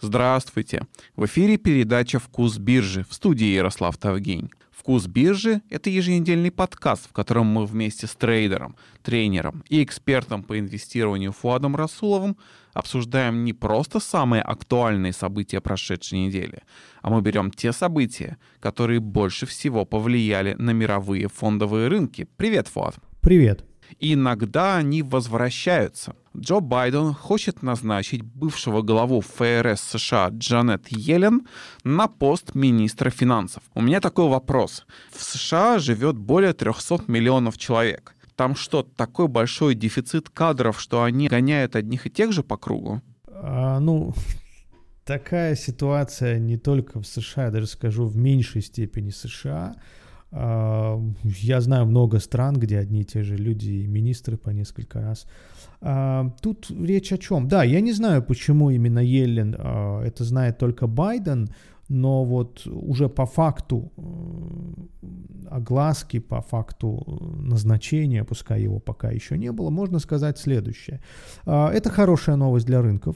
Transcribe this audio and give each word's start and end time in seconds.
Здравствуйте! 0.00 0.82
В 1.16 1.24
эфире 1.24 1.56
передача 1.56 2.18
«Вкус 2.18 2.58
биржи» 2.58 3.06
в 3.08 3.14
студии 3.14 3.46
Ярослав 3.46 3.96
Тавгень. 3.96 4.50
«Вкус 4.70 5.06
биржи»— 5.06 5.62
это 5.70 5.88
еженедельный 5.88 6.50
подкаст, 6.50 7.08
в 7.08 7.14
котором 7.14 7.46
мы 7.46 7.64
вместе 7.64 8.06
с 8.06 8.14
трейдером, 8.14 8.76
тренером 9.02 9.64
и 9.70 9.82
экспертом 9.82 10.42
по 10.42 10.58
инвестированию 10.58 11.32
Фуадом 11.32 11.76
Расуловым 11.76 12.36
обсуждаем 12.74 13.42
не 13.44 13.54
просто 13.54 13.98
самые 13.98 14.42
актуальные 14.42 15.14
события 15.14 15.62
прошедшей 15.62 16.26
недели, 16.26 16.62
а 17.00 17.08
мы 17.08 17.22
берем 17.22 17.50
те 17.50 17.72
события, 17.72 18.36
которые 18.60 19.00
больше 19.00 19.46
всего 19.46 19.86
повлияли 19.86 20.52
на 20.58 20.72
мировые 20.72 21.28
фондовые 21.28 21.88
рынки. 21.88 22.28
Привет, 22.36 22.68
Фуад! 22.68 22.96
Привет! 23.22 23.64
Иногда 24.00 24.76
они 24.76 25.02
возвращаются. 25.02 26.14
Джо 26.36 26.60
Байден 26.60 27.14
хочет 27.14 27.62
назначить 27.62 28.22
бывшего 28.22 28.82
главу 28.82 29.20
ФРС 29.20 29.80
США 29.80 30.28
Джанет 30.30 30.88
Йеллен 30.88 31.46
на 31.82 32.08
пост 32.08 32.54
министра 32.54 33.10
финансов. 33.10 33.62
У 33.74 33.80
меня 33.80 34.00
такой 34.00 34.28
вопрос. 34.28 34.86
В 35.10 35.22
США 35.22 35.78
живет 35.78 36.16
более 36.18 36.52
300 36.52 37.04
миллионов 37.06 37.56
человек. 37.56 38.14
Там 38.36 38.54
что, 38.54 38.82
такой 38.82 39.28
большой 39.28 39.74
дефицит 39.74 40.28
кадров, 40.28 40.78
что 40.78 41.02
они 41.02 41.28
гоняют 41.28 41.74
одних 41.74 42.06
и 42.06 42.10
тех 42.10 42.32
же 42.32 42.42
по 42.42 42.58
кругу? 42.58 43.00
А, 43.28 43.80
ну, 43.80 44.12
такая 45.04 45.56
ситуация 45.56 46.38
не 46.38 46.58
только 46.58 47.00
в 47.00 47.06
США, 47.06 47.46
я 47.46 47.50
даже 47.50 47.66
скажу 47.66 48.06
в 48.06 48.16
меньшей 48.16 48.60
степени 48.60 49.10
США. 49.10 49.76
А, 50.32 51.00
я 51.24 51.60
знаю 51.60 51.86
много 51.86 52.18
стран, 52.18 52.54
где 52.56 52.78
одни 52.78 53.00
и 53.00 53.04
те 53.04 53.22
же 53.22 53.36
люди 53.36 53.70
и 53.70 53.86
министры 53.86 54.36
по 54.36 54.50
несколько 54.50 55.00
раз. 55.00 55.26
А, 55.80 56.30
тут 56.40 56.70
речь 56.70 57.12
о 57.12 57.18
чем? 57.18 57.48
Да, 57.48 57.64
я 57.64 57.80
не 57.80 57.92
знаю, 57.92 58.22
почему 58.22 58.70
именно 58.70 58.98
Еллен, 58.98 59.54
а, 59.58 60.02
это 60.02 60.24
знает 60.24 60.58
только 60.58 60.86
Байден, 60.86 61.48
но 61.88 62.24
вот 62.24 62.66
уже 62.66 63.08
по 63.08 63.26
факту 63.26 63.92
огласки, 65.48 66.18
по 66.18 66.40
факту 66.40 67.04
назначения, 67.38 68.24
пускай 68.24 68.62
его 68.62 68.80
пока 68.80 69.12
еще 69.12 69.38
не 69.38 69.52
было, 69.52 69.70
можно 69.70 70.00
сказать 70.00 70.36
следующее. 70.36 71.00
Это 71.44 71.88
хорошая 71.90 72.34
новость 72.34 72.66
для 72.66 72.82
рынков, 72.82 73.14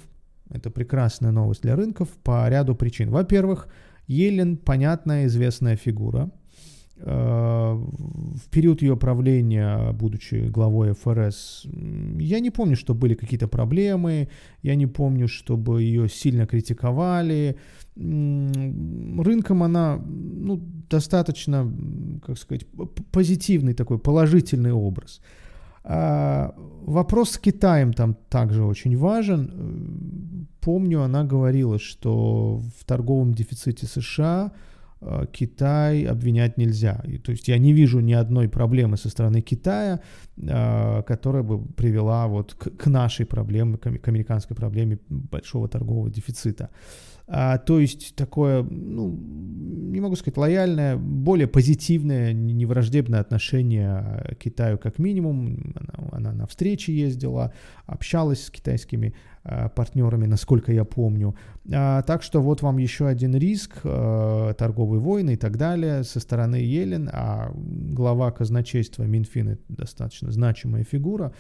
это 0.48 0.70
прекрасная 0.70 1.32
новость 1.32 1.62
для 1.62 1.74
рынков 1.74 2.08
по 2.22 2.48
ряду 2.48 2.76
причин. 2.76 3.10
Во-первых, 3.10 3.66
Елен 4.06 4.56
понятная, 4.56 5.26
известная 5.26 5.74
фигура– 5.74 6.30
Э, 6.40 6.79
в 7.02 8.48
период 8.50 8.82
ее 8.82 8.96
правления, 8.96 9.92
будучи 9.92 10.48
главой 10.48 10.92
ФРС, 10.92 11.66
я 12.18 12.40
не 12.40 12.50
помню, 12.50 12.76
что 12.76 12.94
были 12.94 13.14
какие-то 13.14 13.48
проблемы, 13.48 14.28
я 14.62 14.74
не 14.74 14.86
помню, 14.86 15.26
чтобы 15.28 15.82
ее 15.82 16.08
сильно 16.08 16.46
критиковали. 16.46 17.56
Рынком 17.96 19.62
она 19.62 19.98
ну, 20.06 20.60
достаточно, 20.90 21.72
как 22.26 22.38
сказать, 22.38 22.66
позитивный 23.12 23.74
такой, 23.74 23.98
положительный 23.98 24.72
образ. 24.72 25.20
А 25.82 26.54
вопрос 26.84 27.30
с 27.30 27.38
Китаем 27.38 27.94
там 27.94 28.14
также 28.28 28.64
очень 28.64 28.96
важен. 28.96 30.46
Помню, 30.60 31.02
она 31.02 31.24
говорила, 31.24 31.78
что 31.78 32.62
в 32.78 32.84
торговом 32.84 33.32
дефиците 33.32 33.86
США– 33.86 34.52
Э, 34.62 34.69
Китай 35.32 36.04
обвинять 36.04 36.58
нельзя. 36.58 37.02
И, 37.04 37.18
то 37.18 37.32
есть 37.32 37.48
я 37.48 37.58
не 37.58 37.72
вижу 37.72 38.00
ни 38.00 38.12
одной 38.12 38.48
проблемы 38.48 38.96
со 38.96 39.08
стороны 39.08 39.40
Китая, 39.40 40.00
которая 40.42 41.42
бы 41.42 41.64
привела 41.64 42.26
вот 42.26 42.54
к, 42.54 42.70
к 42.70 42.86
нашей 42.86 43.26
проблеме, 43.26 43.76
к, 43.76 44.08
американской 44.08 44.56
проблеме 44.56 44.98
большого 45.08 45.68
торгового 45.68 46.10
дефицита. 46.10 46.70
А, 47.32 47.58
то 47.58 47.78
есть 47.78 48.16
такое, 48.16 48.64
ну, 48.64 49.16
не 49.16 50.00
могу 50.00 50.16
сказать 50.16 50.36
лояльное, 50.36 50.96
более 50.96 51.46
позитивное, 51.46 52.32
не 52.32 52.66
враждебное 52.66 53.20
отношение 53.20 54.34
к 54.34 54.42
Китаю 54.42 54.78
как 54.78 54.98
минимум. 54.98 55.74
Она, 55.76 56.08
она 56.10 56.32
на 56.32 56.46
встречи 56.48 56.90
ездила, 56.90 57.52
общалась 57.86 58.46
с 58.46 58.50
китайскими 58.50 59.14
а, 59.44 59.68
партнерами, 59.68 60.26
насколько 60.26 60.72
я 60.72 60.84
помню. 60.84 61.36
А, 61.72 62.02
так 62.02 62.24
что 62.24 62.42
вот 62.42 62.62
вам 62.62 62.78
еще 62.78 63.06
один 63.06 63.36
риск, 63.36 63.78
а, 63.84 64.52
торговые 64.54 65.00
войны 65.00 65.34
и 65.34 65.36
так 65.36 65.56
далее 65.56 66.02
со 66.02 66.18
стороны 66.18 66.56
Елен, 66.56 67.08
а 67.12 67.52
глава 67.54 68.32
казначейства 68.32 69.04
Минфин 69.04 69.58
достаточно 69.68 70.29
значимая 70.30 70.84
фигура 70.84 71.32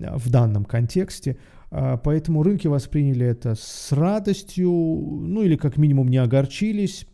а, 0.00 0.18
в 0.18 0.30
данном 0.30 0.64
контексте. 0.64 1.38
А, 1.70 1.96
поэтому 1.96 2.42
рынки 2.42 2.66
восприняли 2.66 3.26
это 3.26 3.54
с 3.54 3.92
радостью, 3.92 4.70
ну 4.70 5.42
или 5.42 5.56
как 5.56 5.76
минимум 5.76 6.08
не 6.08 6.18
огорчились. 6.18 7.06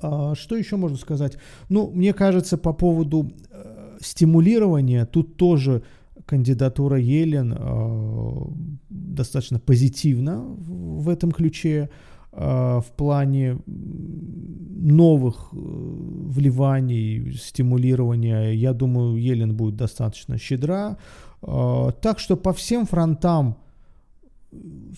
А, 0.00 0.34
что 0.34 0.56
еще 0.56 0.76
можно 0.76 0.96
сказать? 0.96 1.36
Ну, 1.68 1.90
мне 1.90 2.12
кажется, 2.12 2.58
по 2.58 2.72
поводу 2.72 3.32
э, 3.50 3.98
стимулирования, 4.00 5.06
тут 5.06 5.36
тоже 5.36 5.82
кандидатура 6.26 6.98
Елен 6.98 7.54
э, 7.56 8.76
достаточно 8.90 9.58
позитивна 9.58 10.38
в 10.38 11.08
этом 11.08 11.32
ключе 11.32 11.90
в 12.36 12.86
плане 12.96 13.58
новых 14.86 15.48
э, 15.52 15.56
вливаний, 15.56 17.32
стимулирования. 17.32 18.52
Я 18.52 18.72
думаю, 18.72 19.16
Елен 19.16 19.56
будет 19.56 19.76
достаточно 19.76 20.38
щедра. 20.38 20.96
А, 21.42 21.90
так 21.90 22.18
что 22.18 22.36
по 22.36 22.52
всем 22.52 22.86
фронтам 22.86 23.56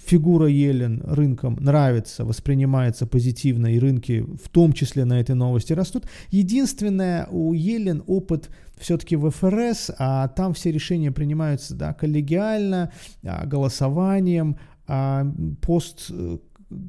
фигура 0.07 0.47
Елен 0.47 1.03
рынкам 1.05 1.57
нравится, 1.61 2.25
воспринимается 2.25 3.07
позитивно, 3.07 3.69
и 3.69 3.79
рынки 3.79 4.25
в 4.43 4.49
том 4.49 4.73
числе 4.73 5.05
на 5.05 5.21
этой 5.21 5.35
новости 5.35 5.73
растут. 5.73 6.05
Единственное, 6.31 7.27
у 7.31 7.55
Елен 7.55 8.03
опыт 8.07 8.51
все-таки 8.77 9.17
в 9.17 9.31
ФРС, 9.31 9.91
а 9.99 10.29
там 10.29 10.55
все 10.55 10.71
решения 10.71 11.11
принимаются 11.11 11.75
да, 11.75 11.95
коллегиально, 11.95 12.93
а, 13.25 13.47
голосованием, 13.47 14.57
а 14.87 15.27
пост 15.61 16.07
э, 16.11 16.39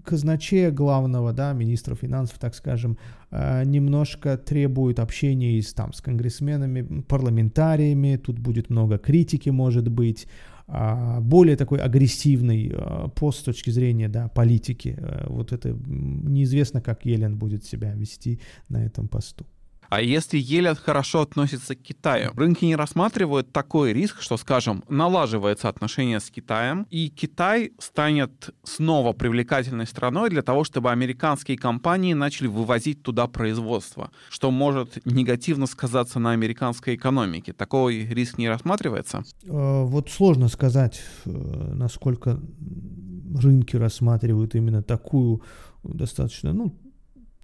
казначея 0.03 0.71
главного, 0.71 1.33
да, 1.33 1.53
министра 1.53 1.95
финансов, 1.95 2.37
так 2.39 2.55
скажем, 2.55 2.97
э, 3.31 3.63
немножко 3.65 4.37
требует 4.37 4.99
общения 4.99 5.57
и 5.57 5.61
с, 5.61 5.73
там, 5.73 5.93
с 5.93 6.01
конгрессменами, 6.01 7.01
парламентариями, 7.01 8.17
тут 8.17 8.39
будет 8.39 8.69
много 8.69 8.97
критики, 8.97 9.49
может 9.49 9.87
быть, 9.89 10.27
а, 10.71 11.19
более 11.21 11.55
такой 11.55 11.79
агрессивный 11.79 12.71
э, 12.71 13.07
пост 13.15 13.39
с 13.39 13.43
точки 13.43 13.71
зрения 13.71 14.07
да, 14.07 14.27
политики. 14.27 14.95
Э, 14.99 15.25
вот 15.27 15.51
это 15.51 15.69
неизвестно, 15.87 16.79
как 16.79 17.05
Елен 17.05 17.37
будет 17.37 17.65
себя 17.65 17.93
вести 17.95 18.39
на 18.69 18.85
этом 18.85 19.07
посту. 19.07 19.47
А 19.89 20.01
если 20.01 20.37
Елен 20.37 20.75
хорошо 20.75 21.21
относится 21.21 21.75
к 21.75 21.81
Китаю, 21.81 22.31
рынки 22.35 22.63
не 22.65 22.75
рассматривают 22.75 23.51
такой 23.51 23.91
риск, 23.91 24.21
что, 24.21 24.37
скажем, 24.37 24.83
налаживается 24.87 25.67
отношение 25.67 26.19
с 26.19 26.29
Китаем, 26.29 26.85
и 26.91 27.09
Китай 27.09 27.73
станет 27.79 28.53
снова 28.63 29.13
привлекательной 29.13 29.87
страной 29.87 30.29
для 30.29 30.43
того, 30.43 30.63
чтобы 30.63 30.91
американские 30.91 31.57
компании 31.57 32.13
начали 32.13 32.47
вывозить 32.47 33.01
туда 33.01 33.27
производство, 33.27 34.11
что 34.29 34.51
может 34.51 35.03
негативно 35.05 35.65
сказаться 35.65 36.19
на 36.19 36.31
американской 36.31 36.95
экономике. 36.95 37.53
Такой 37.53 38.05
риск 38.05 38.37
не 38.37 38.47
рассматривается? 38.47 39.23
Э, 39.43 39.83
вот 39.83 40.09
сложно 40.09 40.49
сказать, 40.49 41.01
э, 41.25 41.29
насколько 41.29 42.39
рынки 43.35 43.75
рассматривают 43.75 44.55
именно 44.55 44.83
такую 44.83 45.41
достаточно, 45.83 46.53
ну, 46.53 46.75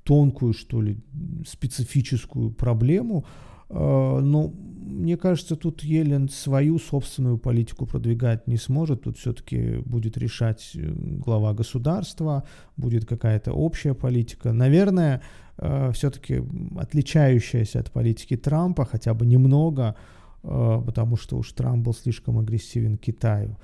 тонкую, 0.05 0.53
что 0.53 0.81
ли, 0.81 0.97
специфическую 1.45 2.51
проблему. 2.51 3.25
А, 3.69 4.19
но 4.21 4.53
мне 4.85 5.17
кажется, 5.17 5.55
тут 5.55 5.83
Елен 5.83 6.29
свою 6.29 6.79
собственную 6.79 7.37
политику 7.37 7.85
продвигать 7.85 8.47
не 8.47 8.57
сможет. 8.57 9.01
Тут 9.01 9.17
все-таки 9.17 9.77
будет 9.85 10.17
решать 10.17 10.71
э, 10.75 10.93
глава 11.25 11.53
государства, 11.53 12.43
будет 12.77 13.05
какая-то 13.05 13.51
общая 13.51 13.93
политика. 13.93 14.53
Наверное, 14.53 15.21
э, 15.57 15.91
все-таки 15.93 16.43
отличающаяся 16.77 17.79
от 17.79 17.91
политики 17.91 18.37
Трампа 18.37 18.85
хотя 18.85 19.13
бы 19.13 19.25
немного, 19.25 19.95
э, 20.43 20.81
потому 20.85 21.17
что 21.17 21.37
уж 21.37 21.51
Трамп 21.51 21.83
был 21.85 21.93
слишком 21.93 22.37
агрессивен 22.37 22.97
Китаю. 22.97 23.57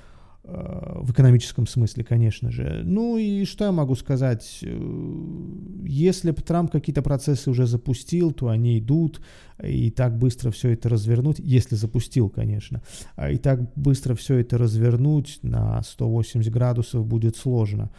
Э, 0.43 0.99
в 1.01 1.11
экономическом 1.11 1.67
смысле, 1.67 2.03
конечно 2.03 2.51
же. 2.51 2.81
Ну 2.83 3.17
и 3.17 3.45
что 3.45 3.65
я 3.65 3.71
могу 3.71 3.95
сказать? 3.95 4.59
Э, 4.63 4.67
если 5.83 6.31
бы 6.31 6.41
Трамп 6.41 6.71
какие-то 6.71 7.03
процессы 7.03 7.49
уже 7.49 7.67
запустил, 7.67 8.31
то 8.31 8.47
они 8.47 8.79
идут, 8.79 9.21
и 9.61 9.91
так 9.91 10.17
быстро 10.17 10.49
все 10.49 10.69
это 10.69 10.89
развернуть, 10.89 11.37
если 11.37 11.75
запустил, 11.75 12.29
конечно, 12.29 12.81
а 13.15 13.29
и 13.29 13.37
так 13.37 13.71
быстро 13.75 14.15
все 14.15 14.37
это 14.37 14.57
развернуть 14.57 15.39
на 15.43 15.83
180 15.83 16.51
градусов 16.51 17.05
будет 17.05 17.37
сложно. 17.37 17.91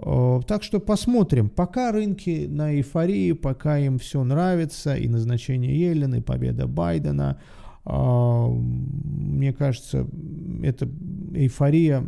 Э, 0.00 0.40
так 0.48 0.64
что 0.64 0.80
посмотрим. 0.80 1.48
Пока 1.48 1.92
рынки 1.92 2.46
на 2.48 2.74
эйфории, 2.74 3.32
пока 3.32 3.78
им 3.78 4.00
все 4.00 4.24
нравится, 4.24 4.96
и 4.96 5.06
назначение 5.06 5.90
Елена, 5.90 6.16
и 6.16 6.20
победа 6.20 6.66
Байдена– 6.66 7.40
мне 7.84 9.52
кажется, 9.52 10.06
это 10.62 10.88
эйфория, 11.34 12.02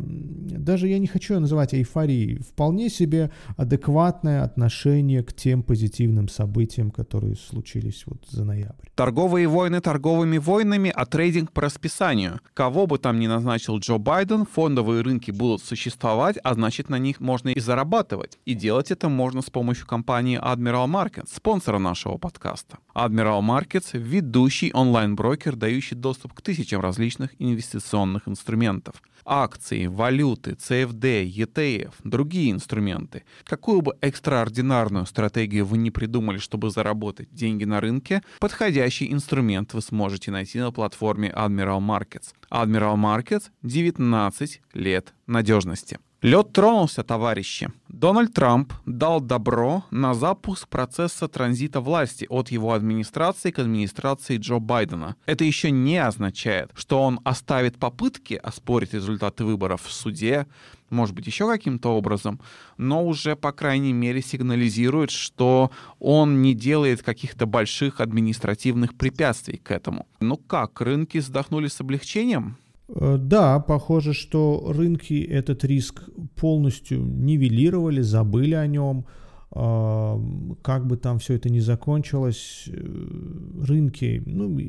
даже 0.67 0.87
я 0.87 0.99
не 0.99 1.07
хочу 1.07 1.35
ее 1.35 1.39
называть 1.39 1.73
эйфорией, 1.73 2.39
вполне 2.39 2.89
себе 2.89 3.31
адекватное 3.55 4.43
отношение 4.43 5.23
к 5.23 5.33
тем 5.33 5.63
позитивным 5.63 6.29
событиям, 6.29 6.91
которые 6.91 7.35
случились 7.35 8.03
вот 8.05 8.25
за 8.29 8.43
ноябрь. 8.43 8.87
Торговые 8.95 9.47
войны 9.47 9.79
торговыми 9.81 10.37
войнами, 10.37 10.91
а 10.93 11.05
трейдинг 11.05 11.51
по 11.51 11.61
расписанию. 11.61 12.39
Кого 12.53 12.87
бы 12.87 12.97
там 12.97 13.19
ни 13.19 13.27
назначил 13.27 13.77
Джо 13.77 13.97
Байден, 13.97 14.45
фондовые 14.45 15.01
рынки 15.01 15.31
будут 15.31 15.61
существовать, 15.61 16.37
а 16.43 16.53
значит 16.53 16.89
на 16.89 16.97
них 16.97 17.19
можно 17.19 17.49
и 17.49 17.59
зарабатывать. 17.59 18.39
И 18.45 18.55
делать 18.55 18.91
это 18.91 19.09
можно 19.09 19.41
с 19.41 19.49
помощью 19.49 19.85
компании 19.85 20.39
Admiral 20.39 20.87
Markets, 20.87 21.29
спонсора 21.35 21.77
нашего 21.77 22.17
подкаста. 22.17 22.79
Admiral 22.95 23.41
Markets— 23.41 23.89
ведущий 23.93 24.71
онлайн-брокер, 24.73 25.55
дающий 25.67 25.95
доступ 25.95 26.33
к 26.33 26.41
тысячам 26.41 26.79
различных 26.81 27.31
инвестиционных 27.39 28.27
инструментов. 28.27 29.03
Акции, 29.25 29.87
валюты, 29.87 30.51
CFD, 30.51 31.29
ETF, 31.29 31.91
другие 32.05 32.51
инструменты. 32.51 33.23
Какую 33.43 33.81
бы 33.81 33.97
экстраординарную 33.99 35.05
стратегию 35.05 35.65
вы 35.65 35.77
не 35.77 35.91
придумали, 35.91 36.37
чтобы 36.37 36.69
заработать 36.69 37.27
деньги 37.33 37.65
на 37.65 37.81
рынке, 37.81 38.21
подходящий 38.39 39.11
инструмент 39.11 39.73
вы 39.73 39.81
сможете 39.81 40.31
найти 40.31 40.59
на 40.59 40.71
платформе 40.71 41.33
Admiral 41.35 41.81
Markets. 41.81 42.33
Admiral 42.49 42.95
Markets— 42.95 43.49
19 43.63 44.61
лет 44.73 45.13
надежности. 45.27 45.99
Лед 46.23 46.51
тронулся, 46.51 47.03
товарищи. 47.03 47.69
Дональд 47.89 48.33
Трамп 48.33 48.73
дал 48.87 49.21
добро 49.21 49.83
на 49.91 50.15
запуск 50.15 50.67
процесса 50.67 51.27
транзита 51.27 51.79
власти 51.79 52.25
от 52.27 52.49
его 52.49 52.73
администрации 52.73 53.51
к 53.51 53.59
администрации 53.59 54.37
Джо 54.37 54.57
Байдена. 54.57 55.15
Это 55.27 55.43
еще 55.43 55.69
не 55.69 55.97
означает, 55.97 56.71
что 56.73 57.03
он 57.03 57.19
оставит 57.23 57.77
попытки 57.77 58.33
оспорить 58.33 58.95
результаты 58.95 59.45
выборов 59.45 59.83
в 59.83 59.91
суде, 59.91 60.47
может 60.89 61.13
быть, 61.13 61.27
еще 61.27 61.47
каким-то 61.47 61.89
образом, 61.89 62.39
но 62.77 63.05
уже, 63.05 63.35
по 63.35 63.51
крайней 63.51 63.93
мере, 63.93 64.23
сигнализирует, 64.23 65.11
что 65.11 65.69
он 65.99 66.41
не 66.41 66.55
делает 66.55 67.03
каких-то 67.03 67.45
больших 67.45 68.01
административных 68.01 68.95
препятствий 68.95 69.57
к 69.57 69.69
этому. 69.69 70.07
Ну 70.19 70.37
как, 70.37 70.81
рынки 70.81 71.19
вздохнули 71.19 71.67
с 71.67 71.79
облегчением? 71.79 72.57
Э, 72.89 73.17
да, 73.19 73.59
похоже, 73.59 74.13
что 74.13 74.71
рынки 74.75 75.21
этот 75.21 75.63
риск 75.63 76.03
полностью 76.35 77.03
нивелировали, 77.03 78.01
забыли 78.01 78.55
о 78.55 78.67
нем. 78.67 79.05
Как 79.49 80.85
бы 80.85 80.97
там 80.97 81.19
все 81.19 81.35
это 81.35 81.49
ни 81.49 81.59
закончилось, 81.59 82.65
э, 82.67 83.63
рынки, 83.65 84.21
ну, 84.25 84.59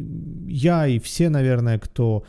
я 0.47 0.87
и 0.87 1.01
все, 1.01 1.29
наверное, 1.31 1.81
кто 1.81 2.23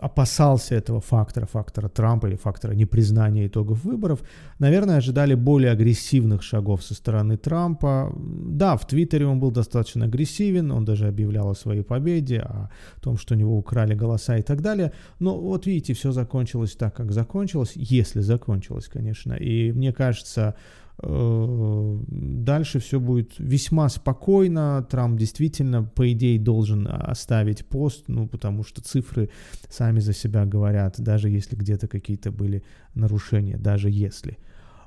опасался 0.00 0.74
этого 0.74 1.00
фактора, 1.00 1.46
фактора 1.46 1.88
Трампа 1.88 2.26
или 2.26 2.36
фактора 2.36 2.72
непризнания 2.74 3.46
итогов 3.46 3.84
выборов, 3.84 4.20
наверное, 4.58 4.98
ожидали 4.98 5.34
более 5.34 5.72
агрессивных 5.72 6.42
шагов 6.42 6.82
со 6.82 6.94
стороны 6.94 7.36
Трампа. 7.36 8.12
Да, 8.16 8.76
в 8.76 8.86
Твиттере 8.86 9.26
он 9.26 9.40
был 9.40 9.50
достаточно 9.50 10.04
агрессивен, 10.04 10.70
он 10.70 10.84
даже 10.84 11.08
объявлял 11.08 11.50
о 11.50 11.54
своей 11.54 11.82
победе, 11.82 12.40
о 12.40 12.70
том, 13.00 13.18
что 13.18 13.34
у 13.34 13.38
него 13.38 13.58
украли 13.58 13.94
голоса 13.94 14.36
и 14.36 14.42
так 14.42 14.62
далее. 14.62 14.92
Но 15.18 15.36
вот 15.36 15.66
видите, 15.66 15.94
все 15.94 16.12
закончилось 16.12 16.76
так, 16.76 16.94
как 16.94 17.12
закончилось, 17.12 17.72
если 17.74 18.20
закончилось, 18.20 18.86
конечно. 18.86 19.32
И 19.34 19.72
мне 19.72 19.92
кажется, 19.92 20.54
дальше 21.00 22.80
все 22.80 22.98
будет 22.98 23.34
весьма 23.38 23.88
спокойно. 23.88 24.86
Трамп 24.90 25.18
действительно, 25.18 25.84
по 25.84 26.10
идее, 26.12 26.40
должен 26.40 26.88
оставить 26.88 27.64
пост, 27.66 28.04
ну, 28.08 28.26
потому 28.26 28.64
что 28.64 28.82
цифры 28.82 29.30
сами 29.68 30.00
за 30.00 30.12
себя 30.12 30.44
говорят, 30.44 31.00
даже 31.00 31.28
если 31.28 31.54
где-то 31.54 31.86
какие-то 31.86 32.32
были 32.32 32.64
нарушения, 32.94 33.56
даже 33.56 33.90
если. 33.90 34.38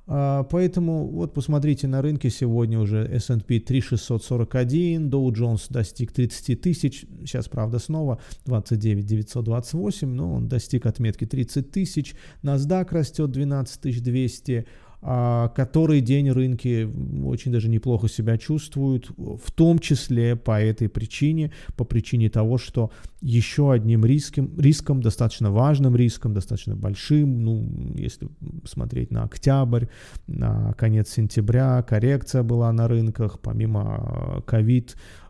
А, 0.07 0.43
поэтому 0.43 1.07
вот 1.07 1.33
посмотрите 1.33 1.87
на 1.87 2.01
рынке 2.01 2.29
сегодня 2.29 2.79
уже 2.79 3.05
S&P 3.05 3.59
3641, 3.59 5.09
Dow 5.09 5.29
Jones 5.29 5.67
достиг 5.69 6.11
30 6.11 6.59
тысяч, 6.59 7.05
сейчас 7.21 7.47
правда 7.47 7.79
снова 7.79 8.19
29 8.45 9.05
928, 9.05 10.09
но 10.09 10.33
он 10.33 10.49
достиг 10.49 10.85
отметки 10.85 11.25
30 11.25 11.71
тысяч, 11.71 12.15
NASDAQ 12.43 12.87
растет 12.91 13.31
12 13.31 14.03
200, 14.03 14.51
а, 14.53 14.65
который 15.01 15.99
день 16.01 16.29
рынки 16.29 16.87
очень 17.25 17.51
даже 17.51 17.69
неплохо 17.69 18.07
себя 18.07 18.37
чувствуют, 18.37 19.09
в 19.17 19.51
том 19.51 19.79
числе 19.79 20.35
по 20.35 20.61
этой 20.61 20.89
причине, 20.89 21.51
по 21.75 21.83
причине 21.83 22.29
того, 22.29 22.59
что 22.59 22.91
еще 23.19 23.71
одним 23.71 24.05
риском, 24.05 24.51
риском 24.59 25.01
достаточно 25.01 25.51
важным 25.51 25.95
риском, 25.95 26.33
достаточно 26.33 26.75
большим, 26.75 27.43
ну, 27.43 27.67
если 27.95 28.29
смотреть 28.65 29.11
на 29.11 29.23
октябрь, 29.23 29.85
на 30.27 30.73
конец 30.73 31.09
сентября, 31.09 31.81
коррекция 31.81 32.43
была 32.43 32.71
на 32.71 32.87
рынках, 32.87 33.39
помимо 33.39 34.43
ковид, 34.45 34.95
а, 34.95 35.20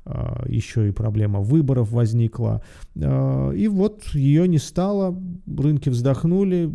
еще 0.47 0.89
и 0.89 0.91
проблема 0.91 1.41
выборов 1.41 1.91
возникла. 1.91 2.63
А, 2.99 3.51
и 3.51 3.67
вот 3.67 4.03
ее 4.13 4.47
не 4.47 4.57
стало, 4.57 5.15
рынки 5.45 5.89
вздохнули, 5.89 6.71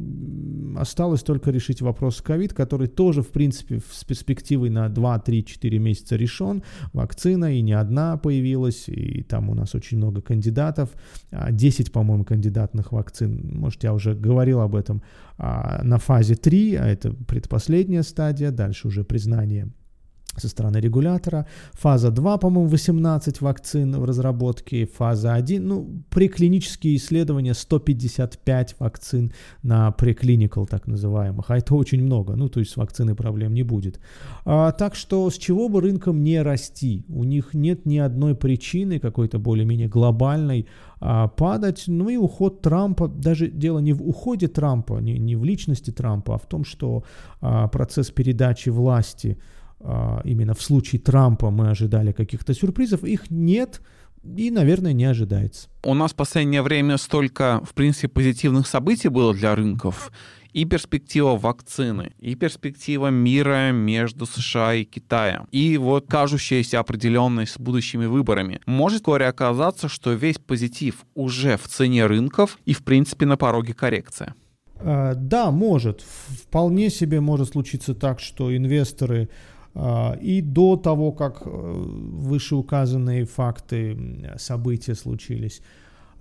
осталось 0.78 1.22
только 1.22 1.50
решить 1.50 1.82
вопрос 1.82 2.20
ковид, 2.22 2.52
который 2.52 2.86
тоже, 2.86 3.22
в 3.22 3.28
принципе, 3.28 3.80
с 3.90 4.04
перспективой 4.04 4.70
на 4.70 4.86
2-3-4 4.86 5.78
месяца 5.78 6.16
решен. 6.16 6.62
Вакцина 6.92 7.56
и 7.56 7.62
не 7.62 7.72
одна 7.72 8.16
появилась, 8.16 8.88
и 8.88 9.22
там 9.22 9.50
у 9.50 9.54
нас 9.54 9.74
очень 9.74 9.98
много 9.98 10.22
кандидатов. 10.22 10.90
10, 11.32 11.88
а, 11.88 11.92
по-моему, 11.92 12.24
кандидатных 12.24 12.92
вакцин, 12.92 13.58
может, 13.58 13.82
я 13.82 13.92
уже 13.92 14.14
говорил 14.14 14.60
об 14.60 14.76
этом, 14.76 15.02
на 15.38 15.98
фазе 15.98 16.34
3, 16.34 16.76
а 16.76 16.86
это 16.86 17.12
предпоследняя 17.12 18.02
стадия, 18.02 18.50
дальше 18.50 18.88
уже 18.88 19.04
признание 19.04 19.70
со 20.40 20.48
стороны 20.48 20.78
регулятора. 20.78 21.46
Фаза 21.72 22.10
2, 22.10 22.38
по-моему, 22.38 22.68
18 22.68 23.40
вакцин 23.40 23.96
в 24.00 24.04
разработке. 24.04 24.86
Фаза 24.86 25.34
1, 25.34 25.66
ну, 25.66 26.02
преклинические 26.10 26.96
исследования 26.96 27.54
155 27.54 28.76
вакцин 28.78 29.32
на 29.62 29.90
преклиникал, 29.92 30.66
так 30.66 30.86
называемых. 30.86 31.50
А 31.50 31.58
это 31.58 31.74
очень 31.74 32.02
много. 32.02 32.36
Ну, 32.36 32.48
то 32.48 32.60
есть 32.60 32.72
с 32.72 32.76
вакциной 32.76 33.14
проблем 33.14 33.54
не 33.54 33.62
будет. 33.62 34.00
А, 34.44 34.72
так 34.72 34.94
что 34.94 35.30
с 35.30 35.38
чего 35.38 35.68
бы 35.68 35.80
рынкам 35.80 36.22
не 36.24 36.42
расти? 36.42 37.04
У 37.08 37.24
них 37.24 37.54
нет 37.54 37.86
ни 37.86 37.98
одной 37.98 38.34
причины 38.34 38.98
какой-то 38.98 39.38
более-менее 39.38 39.88
глобальной 39.88 40.66
а, 41.00 41.28
падать. 41.28 41.84
Ну 41.86 42.08
и 42.08 42.16
уход 42.16 42.62
Трампа, 42.62 43.08
даже 43.08 43.48
дело 43.48 43.78
не 43.80 43.92
в 43.92 44.02
уходе 44.02 44.48
Трампа, 44.48 44.98
не, 45.00 45.18
не 45.18 45.36
в 45.36 45.44
личности 45.44 45.90
Трампа, 45.90 46.34
а 46.34 46.38
в 46.38 46.46
том, 46.46 46.64
что 46.64 47.04
а, 47.40 47.68
процесс 47.68 48.10
передачи 48.10 48.70
власти– 48.70 49.38
именно 49.80 50.54
в 50.54 50.62
случае 50.62 51.00
Трампа 51.00 51.50
мы 51.50 51.70
ожидали 51.70 52.12
каких-то 52.12 52.54
сюрпризов, 52.54 53.04
их 53.04 53.30
нет 53.30 53.80
и, 54.36 54.50
наверное, 54.50 54.92
не 54.92 55.04
ожидается. 55.04 55.68
У 55.84 55.94
нас 55.94 56.12
в 56.12 56.16
последнее 56.16 56.62
время 56.62 56.96
столько, 56.96 57.60
в 57.64 57.74
принципе, 57.74 58.08
позитивных 58.08 58.66
событий 58.66 59.08
было 59.08 59.32
для 59.34 59.54
рынков. 59.54 60.10
И 60.52 60.64
перспектива 60.64 61.36
вакцины, 61.36 62.12
и 62.18 62.34
перспектива 62.34 63.08
мира 63.08 63.72
между 63.72 64.24
США 64.24 64.74
и 64.74 64.84
Китаем, 64.84 65.46
и 65.52 65.76
вот 65.76 66.06
кажущаяся 66.08 66.80
определенность 66.80 67.52
с 67.52 67.58
будущими 67.58 68.06
выборами. 68.06 68.60
Может 68.64 69.02
вскоре 69.02 69.26
оказаться, 69.26 69.88
что 69.88 70.14
весь 70.14 70.38
позитив 70.38 71.04
уже 71.14 71.58
в 71.58 71.68
цене 71.68 72.06
рынков 72.06 72.58
и, 72.64 72.72
в 72.72 72.84
принципе, 72.84 73.26
на 73.26 73.36
пороге 73.36 73.74
коррекции. 73.74 74.32
А, 74.76 75.14
да, 75.14 75.50
может. 75.50 76.00
Вполне 76.00 76.88
себе 76.88 77.20
может 77.20 77.50
случиться 77.50 77.94
так, 77.94 78.20
что 78.20 78.56
инвесторы 78.56 79.28
а, 79.28 79.55
и 80.22 80.40
до 80.40 80.76
того, 80.76 81.12
как 81.12 81.42
э, 81.44 81.50
вышеуказанные 81.50 83.26
факты, 83.26 83.96
события 84.38 84.94
случились, 84.94 85.60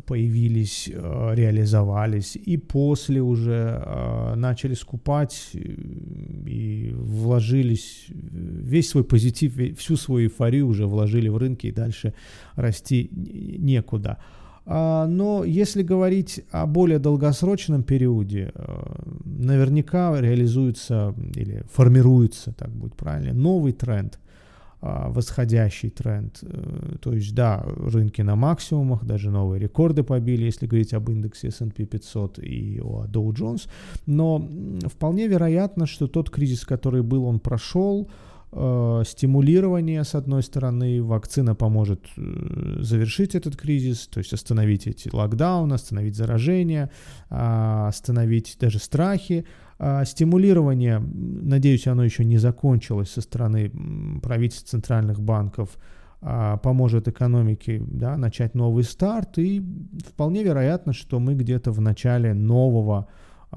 появились, 0.06 0.90
э, 0.92 1.36
реализовались, 1.36 2.36
и 2.36 2.58
после 2.58 3.22
уже 3.22 3.82
э, 3.86 4.36
начали 4.36 4.74
скупать 4.74 5.52
и 5.54 6.92
вложились, 6.94 8.06
весь 8.10 8.90
свой 8.90 9.04
позитив, 9.04 9.78
всю 9.78 9.96
свою 9.96 10.28
эйфорию 10.28 10.68
уже 10.68 10.86
вложили 10.86 11.30
в 11.30 11.38
рынки 11.38 11.68
и 11.68 11.72
дальше 11.72 12.14
расти 12.56 13.10
некуда. 13.12 14.18
А, 14.66 15.06
но 15.06 15.44
если 15.44 15.84
говорить 15.84 16.42
о 16.52 16.66
более 16.66 17.00
долгосрочном 17.00 17.84
периоде, 17.84 18.52
э, 18.54 19.04
наверняка 19.26 20.20
реализуется 20.20 21.14
или 21.36 21.64
формируется, 21.72 22.52
так 22.54 22.72
будет 22.72 22.96
правильно, 22.96 23.34
новый 23.34 23.74
тренд, 23.74 24.20
а, 24.82 25.10
восходящий 25.10 25.90
тренд. 25.90 26.40
Э, 26.42 26.96
то 27.00 27.14
есть, 27.14 27.36
да, 27.36 27.64
рынки 27.66 28.22
на 28.24 28.36
максимумах, 28.36 29.06
даже 29.06 29.30
новые 29.30 29.60
рекорды 29.60 30.04
побили, 30.04 30.46
если 30.46 30.66
говорить 30.66 30.94
об 30.94 31.10
индексе 31.10 31.50
S&P 31.50 31.86
500 31.86 32.40
и 32.40 32.82
о 32.84 33.06
Dow 33.06 33.30
Jones. 33.34 33.68
Но 34.08 34.48
вполне 34.88 35.28
вероятно, 35.28 35.86
что 35.86 36.08
тот 36.08 36.32
кризис, 36.32 36.66
который 36.66 37.04
был, 37.04 37.26
он 37.26 37.40
прошел, 37.40 38.10
стимулирование, 39.06 40.04
с 40.04 40.16
одной 40.16 40.42
стороны, 40.42 41.04
вакцина 41.04 41.56
поможет 41.56 42.06
э, 42.16 42.78
завершить 42.80 43.36
этот 43.36 43.58
кризис, 43.58 44.08
то 44.08 44.20
есть 44.20 44.32
остановить 44.32 44.88
эти 44.88 45.10
локдауны, 45.14 45.74
остановить 45.74 46.16
заражение, 46.16 46.90
э, 47.30 47.88
остановить 47.88 48.58
даже 48.60 48.80
страхи. 48.80 49.46
Э, 49.78 50.06
стимулирование, 50.06 51.00
надеюсь, 51.00 51.88
оно 51.88 52.06
еще 52.06 52.24
не 52.24 52.38
закончилось 52.38 53.12
со 53.12 53.22
стороны 53.22 53.72
правительств 54.24 54.70
центральных 54.70 55.20
банков, 55.20 55.78
э, 56.22 56.58
поможет 56.64 57.10
экономике 57.10 57.84
да, 57.86 58.16
начать 58.16 58.56
новый 58.56 58.86
старт, 58.86 59.38
и 59.38 59.62
вполне 60.08 60.44
вероятно, 60.44 60.94
что 60.94 61.20
мы 61.20 61.36
где-то 61.36 61.72
в 61.72 61.82
начале 61.82 62.34
нового 62.34 63.08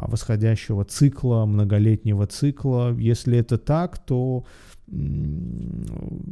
восходящего 0.06 0.84
цикла, 0.84 1.44
многолетнего 1.44 2.26
цикла. 2.26 2.94
Если 2.96 3.38
это 3.38 3.58
так, 3.58 3.98
то 3.98 4.44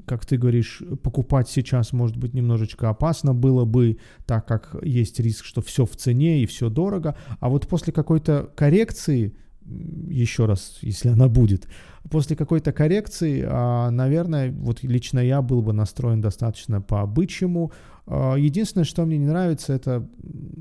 как 0.07 0.25
ты 0.25 0.39
говоришь, 0.39 0.83
покупать 1.03 1.49
сейчас 1.49 1.93
может 1.93 2.17
быть 2.17 2.33
немножечко 2.33 2.89
опасно 2.89 3.35
было 3.35 3.67
бы, 3.67 3.99
так 4.25 4.47
как 4.47 4.77
есть 4.83 5.21
риск, 5.21 5.45
что 5.45 5.61
все 5.61 5.85
в 5.85 5.95
цене 5.95 6.43
и 6.43 6.47
все 6.47 6.71
дорого. 6.71 7.17
А 7.41 7.51
вот 7.51 7.69
после 7.69 7.93
какой-то 7.93 8.51
коррекции, 8.57 9.37
еще 9.67 10.47
раз, 10.47 10.79
если 10.81 11.09
она 11.09 11.29
будет, 11.29 11.69
после 12.11 12.37
какой-то 12.37 12.73
коррекции, 12.73 13.45
а, 13.47 13.91
наверное, 13.91 14.53
вот 14.53 14.83
лично 14.83 15.19
я 15.19 15.43
был 15.43 15.61
бы 15.61 15.73
настроен 15.73 16.21
достаточно 16.21 16.81
по-бычьему. 16.81 17.73
А, 18.07 18.37
единственное, 18.37 18.85
что 18.85 19.05
мне 19.05 19.19
не 19.19 19.27
нравится, 19.27 19.73
это 19.73 20.09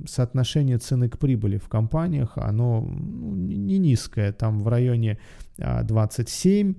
соотношение 0.07 0.77
цены 0.77 1.09
к 1.09 1.17
прибыли 1.17 1.57
в 1.57 1.67
компаниях. 1.67 2.37
Оно 2.37 2.81
ну, 2.81 3.35
не 3.35 3.77
низкое, 3.77 4.31
там 4.31 4.63
в 4.63 4.67
районе 4.67 5.17
27 5.57 6.75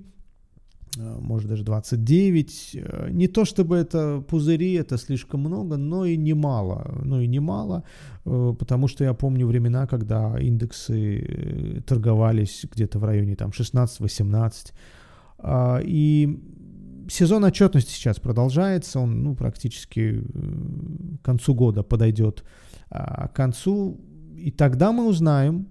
Э, 0.97 1.17
может 1.19 1.49
даже 1.49 1.63
29. 1.63 2.75
Э, 2.75 3.09
не 3.11 3.27
то 3.27 3.45
чтобы 3.45 3.77
это 3.77 4.23
пузыри, 4.27 4.73
это 4.73 4.97
слишком 4.97 5.41
много, 5.41 5.77
но 5.77 6.05
и 6.05 6.17
немало. 6.17 6.99
Но 7.03 7.21
и 7.21 7.27
немало, 7.27 7.83
э, 8.25 8.55
потому 8.57 8.87
что 8.87 9.03
я 9.03 9.13
помню 9.13 9.47
времена, 9.47 9.87
когда 9.87 10.39
индексы 10.39 11.83
торговались 11.85 12.65
где-то 12.71 12.99
в 12.99 13.03
районе 13.03 13.35
там 13.35 13.51
16-18. 13.51 14.73
А, 15.39 15.79
и 15.83 16.39
сезон 17.09 17.43
отчетности 17.43 17.91
сейчас 17.91 18.19
продолжается, 18.19 18.99
он 18.99 19.23
ну, 19.23 19.35
практически 19.35 20.23
к 21.21 21.25
концу 21.25 21.53
года 21.53 21.83
подойдет 21.83 22.43
а, 22.43 22.66
к 22.89 23.31
концу. 23.33 23.99
И 24.37 24.51
тогда 24.51 24.91
мы 24.91 25.07
узнаем, 25.07 25.67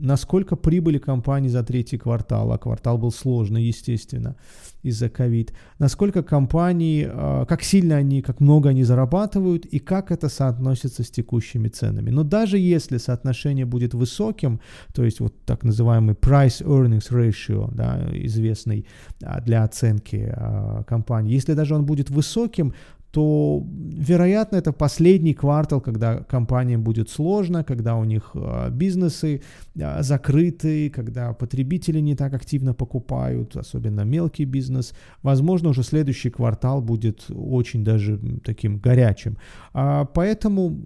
насколько 0.00 0.56
прибыли 0.56 0.98
компании 0.98 1.48
за 1.48 1.62
третий 1.62 1.98
квартал, 1.98 2.52
а 2.52 2.58
квартал 2.58 2.98
был 2.98 3.12
сложный, 3.12 3.62
естественно, 3.64 4.36
из-за 4.82 5.10
ковид, 5.10 5.52
насколько 5.78 6.22
компании, 6.22 7.06
а, 7.08 7.44
как 7.44 7.62
сильно 7.62 7.96
они, 7.96 8.22
как 8.22 8.40
много 8.40 8.70
они 8.70 8.82
зарабатывают 8.82 9.66
и 9.66 9.78
как 9.78 10.10
это 10.10 10.28
соотносится 10.28 11.02
с 11.02 11.10
текущими 11.10 11.68
ценами. 11.68 12.10
Но 12.10 12.24
даже 12.24 12.58
если 12.58 12.98
соотношение 12.98 13.66
будет 13.66 13.94
высоким, 13.94 14.60
то 14.94 15.04
есть 15.04 15.20
вот 15.20 15.34
так 15.44 15.64
называемый 15.64 16.14
price 16.14 16.62
earnings 16.64 17.10
ratio, 17.10 17.70
да, 17.74 18.08
известный 18.12 18.86
а, 19.22 19.40
для 19.40 19.64
оценки 19.64 20.32
а, 20.34 20.82
компании, 20.84 21.34
если 21.34 21.52
даже 21.52 21.74
он 21.74 21.84
будет 21.84 22.08
высоким, 22.10 22.72
то, 23.10 23.66
вероятно, 23.66 24.56
это 24.56 24.72
последний 24.72 25.34
квартал, 25.34 25.80
когда 25.80 26.18
компаниям 26.18 26.82
будет 26.82 27.10
сложно, 27.10 27.64
когда 27.64 27.96
у 27.96 28.04
них 28.04 28.30
а, 28.34 28.70
бизнесы 28.70 29.42
а, 29.80 30.02
закрыты, 30.02 30.90
когда 30.90 31.32
потребители 31.32 32.00
не 32.00 32.14
так 32.14 32.34
активно 32.34 32.72
покупают, 32.72 33.56
особенно 33.56 34.04
мелкий 34.04 34.44
бизнес. 34.44 34.94
Возможно, 35.22 35.70
уже 35.70 35.82
следующий 35.82 36.30
квартал 36.30 36.80
будет 36.82 37.26
очень 37.30 37.84
даже 37.84 38.20
таким 38.44 38.78
горячим. 38.78 39.36
А, 39.72 40.04
поэтому 40.04 40.76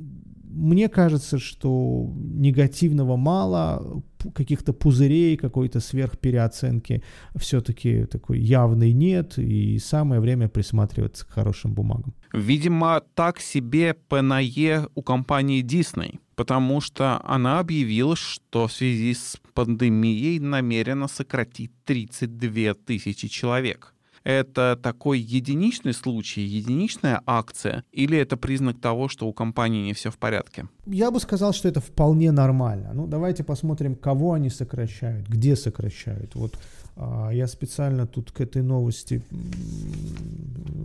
мне 0.54 0.88
кажется, 0.88 1.38
что 1.38 2.11
негативного 2.16 3.16
мало, 3.16 4.02
каких-то 4.34 4.73
пузырей, 4.73 5.37
какой-то 5.37 5.80
сверхпереоценки 5.80 7.02
все-таки 7.37 8.06
такой 8.06 8.40
явной 8.40 8.92
нет, 8.92 9.38
и 9.38 9.78
самое 9.78 10.20
время 10.20 10.49
присматриваться 10.49 11.26
к 11.26 11.30
хорошим 11.30 11.75
бумагам. 11.75 12.14
Видимо, 12.32 13.02
так 13.14 13.40
себе 13.40 13.94
ПНЕ 14.08 14.88
у 14.94 15.02
компании 15.02 15.62
Disney, 15.62 16.18
потому 16.34 16.80
что 16.80 17.20
она 17.25 17.61
объявила, 17.61 18.16
что 18.16 18.66
в 18.66 18.73
связи 18.73 19.14
с 19.14 19.37
пандемией 19.54 20.38
намерена 20.38 21.08
сократить 21.08 21.73
32 21.84 22.75
тысячи 22.75 23.28
человек 23.28 23.93
это 24.25 24.78
такой 24.83 25.21
единичный 25.21 25.93
случай, 25.93 26.40
единичная 26.40 27.23
акция, 27.26 27.85
или 27.93 28.19
это 28.19 28.37
признак 28.37 28.81
того, 28.81 29.09
что 29.09 29.28
у 29.28 29.33
компании 29.33 29.85
не 29.85 29.93
все 29.93 30.11
в 30.11 30.16
порядке? 30.16 30.66
Я 30.87 31.11
бы 31.11 31.21
сказал, 31.21 31.52
что 31.52 31.69
это 31.69 31.81
вполне 31.81 32.33
нормально. 32.33 32.93
Ну, 32.95 33.07
давайте 33.07 33.45
посмотрим, 33.45 33.95
кого 33.95 34.33
они 34.33 34.50
сокращают, 34.50 35.28
где 35.28 35.57
сокращают. 35.57 36.35
Вот 36.35 36.59
а, 36.97 37.31
я 37.31 37.47
специально 37.47 38.07
тут 38.07 38.33
к 38.33 38.40
этой 38.40 38.62
новости 38.62 39.23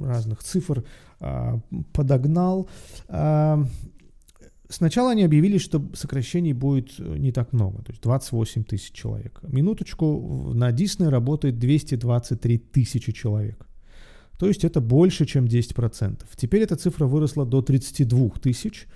разных 0.04 0.44
цифр 0.44 0.84
а, 1.20 1.60
подогнал. 1.94 2.68
Сначала 4.72 5.12
они 5.12 5.24
объявили, 5.24 5.58
что 5.58 5.84
сокращений 5.94 6.54
будет 6.54 7.00
э, 7.00 7.18
не 7.18 7.32
так 7.32 7.54
много, 7.54 7.82
то 7.82 7.92
есть 7.92 8.04
28 8.04 8.64
тысяч 8.64 8.92
человек. 8.92 9.40
Минуточку, 9.42 10.52
на 10.54 10.70
Disney 10.70 11.10
работает 11.10 11.58
223 11.58 12.58
тысячи 12.60 13.12
человек. 13.12 13.66
То 14.38 14.48
есть 14.48 14.64
это 14.64 14.80
больше, 14.80 15.26
чем 15.26 15.46
10%. 15.46 16.24
Теперь 16.36 16.62
эта 16.62 16.76
цифра 16.76 17.08
выросла 17.08 17.46
до 17.46 17.62
32 17.62 18.30
тысяч, 18.42 18.88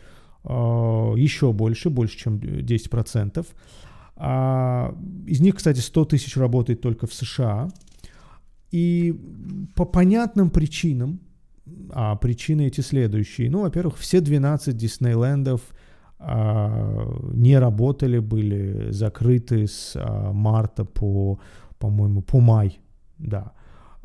а, 0.43 1.15
еще 1.17 1.51
больше, 1.51 1.89
больше, 1.89 2.17
чем 2.17 2.37
10%. 2.37 3.45
А 4.15 4.95
из 5.25 5.41
них, 5.41 5.55
кстати, 5.55 5.79
100 5.79 6.05
тысяч 6.05 6.37
работает 6.37 6.81
только 6.81 7.07
в 7.07 7.13
США. 7.13 7.69
И 8.71 9.13
по 9.75 9.85
понятным 9.85 10.51
причинам 10.51 11.19
а 11.91 12.15
причины 12.15 12.67
эти 12.67 12.81
следующие. 12.81 13.49
Ну, 13.49 13.61
во-первых, 13.61 13.97
все 13.97 14.19
12 14.19 14.75
Диснейлендов 14.75 15.61
а, 16.19 17.05
не 17.33 17.57
работали, 17.57 18.19
были 18.19 18.91
закрыты 18.91 19.67
с 19.67 19.93
а, 19.95 20.31
марта 20.31 20.85
по, 20.85 21.39
по-моему, 21.79 22.21
по 22.21 22.39
май, 22.39 22.79
да. 23.17 23.53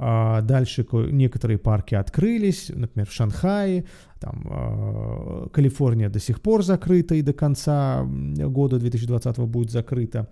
А 0.00 0.42
дальше 0.42 0.86
некоторые 0.92 1.58
парки 1.58 1.96
открылись, 1.96 2.70
например, 2.72 3.08
в 3.08 3.12
Шанхае, 3.12 3.86
там 4.20 4.46
а, 4.48 5.48
Калифорния 5.48 6.08
до 6.08 6.20
сих 6.20 6.40
пор 6.40 6.62
закрыта 6.62 7.16
и 7.16 7.22
до 7.22 7.32
конца 7.32 8.04
года 8.04 8.78
2020 8.78 9.38
будет 9.40 9.70
закрыта. 9.70 10.28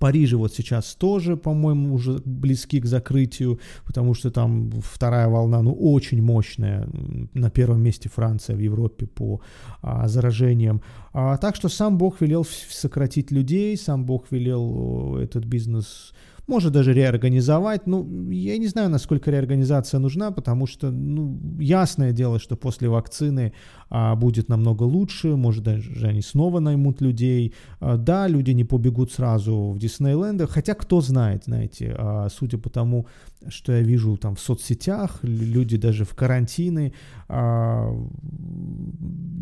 Париже 0.00 0.36
вот 0.36 0.54
сейчас 0.54 0.94
тоже, 0.94 1.36
по-моему, 1.36 1.94
уже 1.94 2.22
близки 2.24 2.80
к 2.80 2.86
закрытию, 2.86 3.60
потому 3.84 4.14
что 4.14 4.30
там 4.30 4.70
вторая 4.82 5.28
волна, 5.28 5.62
ну, 5.62 5.72
очень 5.72 6.22
мощная. 6.22 6.88
На 7.34 7.50
первом 7.50 7.82
месте 7.82 8.08
Франция 8.08 8.56
в 8.56 8.60
Европе 8.60 9.06
по 9.06 9.40
а, 9.82 10.08
заражениям. 10.08 10.80
А, 11.12 11.36
так 11.36 11.54
что 11.54 11.68
сам 11.68 11.98
Бог 11.98 12.22
велел 12.22 12.46
сократить 12.70 13.30
людей, 13.30 13.76
сам 13.76 14.06
Бог 14.06 14.32
велел 14.32 15.18
этот 15.18 15.44
бизнес 15.44 16.14
может 16.50 16.72
даже 16.72 16.92
реорганизовать. 16.92 17.86
Ну, 17.86 18.30
я 18.30 18.58
не 18.58 18.66
знаю, 18.66 18.90
насколько 18.90 19.30
реорганизация 19.30 20.00
нужна, 20.00 20.30
потому 20.32 20.66
что, 20.66 20.90
ну, 20.90 21.38
ясное 21.60 22.12
дело, 22.12 22.38
что 22.38 22.56
после 22.56 22.88
вакцины 22.88 23.52
а, 23.88 24.16
будет 24.16 24.48
намного 24.48 24.82
лучше, 24.82 25.36
может 25.36 25.64
даже 25.64 26.06
они 26.06 26.22
снова 26.22 26.60
наймут 26.60 27.00
людей. 27.00 27.54
А, 27.80 27.96
да, 27.96 28.28
люди 28.28 28.50
не 28.50 28.64
побегут 28.64 29.12
сразу 29.12 29.70
в 29.70 29.78
Диснейленды, 29.78 30.46
хотя 30.46 30.74
кто 30.74 31.00
знает, 31.00 31.44
знаете, 31.44 31.94
а, 31.96 32.28
судя 32.28 32.58
по 32.58 32.68
тому, 32.68 33.06
что 33.48 33.72
я 33.72 33.80
вижу 33.80 34.16
там 34.16 34.34
в 34.34 34.40
соцсетях, 34.40 35.20
люди 35.22 35.76
даже 35.76 36.04
в 36.04 36.14
карантины 36.14 36.92
а, 37.28 37.90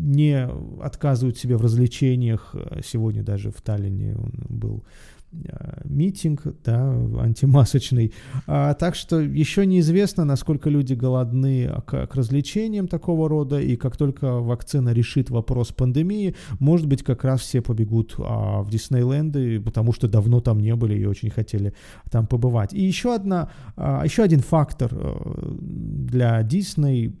не 0.09 0.47
отказывают 0.81 1.37
себе 1.37 1.57
в 1.57 1.61
развлечениях. 1.61 2.55
Сегодня 2.85 3.23
даже 3.23 3.49
в 3.49 3.61
Таллине 3.61 4.15
он 4.15 4.31
был 4.49 4.83
митинг, 5.83 6.43
да, 6.63 6.89
антимасочный. 7.19 8.13
А, 8.47 8.73
так 8.73 8.95
что 8.95 9.19
еще 9.19 9.65
неизвестно, 9.65 10.25
насколько 10.25 10.69
люди 10.69 10.93
голодны 10.93 11.71
к, 11.85 12.07
к 12.07 12.15
развлечениям 12.15 12.87
такого 12.87 13.29
рода, 13.29 13.59
и 13.59 13.75
как 13.75 13.95
только 13.95 14.39
вакцина 14.39 14.89
решит 14.89 15.29
вопрос 15.29 15.71
пандемии, 15.71 16.35
может 16.59 16.87
быть, 16.87 17.03
как 17.03 17.23
раз 17.23 17.41
все 17.41 17.61
побегут 17.61 18.15
а, 18.17 18.61
в 18.63 18.69
Диснейленды, 18.69 19.59
потому 19.61 19.93
что 19.93 20.07
давно 20.07 20.41
там 20.41 20.59
не 20.59 20.75
были 20.75 20.99
и 20.99 21.05
очень 21.05 21.29
хотели 21.29 21.73
там 22.09 22.25
побывать. 22.25 22.73
И 22.73 22.81
еще 22.81 23.13
одна, 23.13 23.51
а, 23.75 24.03
еще 24.03 24.23
один 24.23 24.39
фактор 24.39 24.89
а, 24.91 25.55
для 25.59 26.41
Дисней 26.43 27.15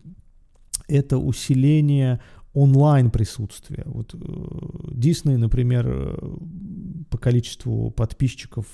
это 0.89 1.17
усиление 1.19 2.19
онлайн 2.61 3.11
присутствие. 3.11 3.83
Вот 3.85 4.15
Дисней, 4.91 5.37
например, 5.37 6.19
по 7.09 7.17
количеству 7.17 7.91
подписчиков 7.91 8.65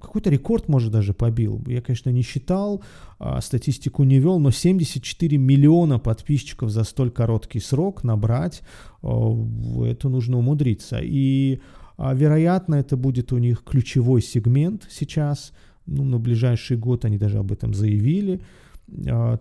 какой-то 0.00 0.30
рекорд, 0.30 0.68
может, 0.68 0.92
даже 0.92 1.12
побил. 1.12 1.62
Я, 1.66 1.80
конечно, 1.80 2.10
не 2.10 2.22
считал, 2.22 2.82
а, 3.18 3.40
статистику 3.40 4.04
не 4.04 4.18
вел, 4.18 4.38
но 4.38 4.50
74 4.50 5.38
миллиона 5.38 5.98
подписчиков 5.98 6.70
за 6.70 6.84
столь 6.84 7.10
короткий 7.10 7.60
срок 7.60 8.04
набрать, 8.04 8.62
а, 9.02 9.86
это 9.86 10.08
нужно 10.08 10.38
умудриться. 10.38 11.00
И, 11.02 11.60
а, 11.96 12.14
вероятно, 12.14 12.76
это 12.76 12.96
будет 12.96 13.32
у 13.32 13.38
них 13.38 13.64
ключевой 13.64 14.22
сегмент 14.22 14.86
сейчас. 14.90 15.52
Ну, 15.86 16.04
на 16.04 16.18
ближайший 16.18 16.76
год 16.76 17.04
они 17.04 17.18
даже 17.18 17.38
об 17.38 17.50
этом 17.50 17.74
заявили. 17.74 18.40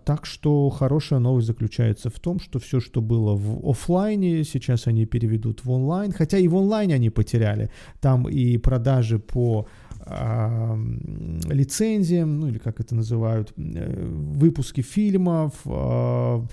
Так 0.06 0.26
что 0.26 0.70
хорошая 0.70 1.20
новость 1.20 1.48
заключается 1.48 2.10
в 2.10 2.20
том, 2.20 2.40
что 2.40 2.60
все, 2.60 2.80
что 2.80 3.02
было 3.02 3.36
в 3.36 3.68
офлайне, 3.68 4.44
сейчас 4.44 4.88
они 4.88 5.06
переведут 5.06 5.66
в 5.66 5.72
онлайн. 5.72 6.12
Хотя 6.12 6.38
и 6.38 6.48
в 6.48 6.56
онлайне 6.56 6.96
они 6.96 7.10
потеряли. 7.10 7.70
Там 8.00 8.28
и 8.30 8.58
продажи 8.58 9.20
по 9.20 9.68
лицензиям, 11.50 12.40
ну 12.40 12.48
или 12.48 12.58
как 12.58 12.80
это 12.80 12.96
называют, 12.96 13.54
э, 13.58 14.06
выпуски 14.08 14.82
фильмов, 14.82 15.54
а, 15.66 16.46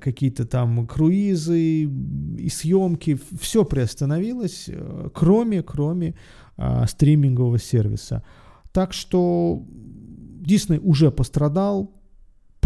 какие-то 0.00 0.44
там 0.44 0.86
круизы 0.86 1.84
и 1.84 2.48
съемки, 2.48 3.18
все 3.38 3.64
приостановилось, 3.64 4.64
э, 4.68 5.08
кроме, 5.14 5.62
кроме 5.62 6.14
а, 6.56 6.86
стримингового 6.86 7.58
сервиса. 7.58 8.24
Так 8.72 8.92
что 8.92 9.62
Дисней 9.68 10.80
уже 10.82 11.10
пострадал, 11.10 11.95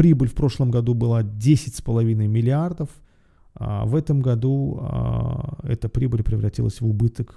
прибыль 0.01 0.29
в 0.29 0.35
прошлом 0.35 0.71
году 0.71 0.95
была 0.95 1.23
10,5 1.23 2.15
миллиардов, 2.27 2.89
а 3.55 3.85
в 3.85 3.95
этом 3.95 4.23
году 4.23 4.79
а, 4.81 5.59
эта 5.63 5.91
прибыль 5.91 6.23
превратилась 6.23 6.81
в 6.81 6.87
убыток 6.87 7.35